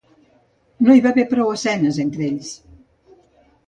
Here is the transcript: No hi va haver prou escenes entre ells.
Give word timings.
No 0.87 0.95
hi 0.95 1.03
va 1.07 1.13
haver 1.15 1.27
prou 1.35 1.53
escenes 1.59 2.03
entre 2.09 2.29
ells. 2.33 2.53